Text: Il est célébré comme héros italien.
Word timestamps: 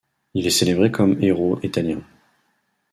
Il 0.33 0.47
est 0.47 0.49
célébré 0.49 0.89
comme 0.89 1.21
héros 1.21 1.59
italien. 1.61 2.01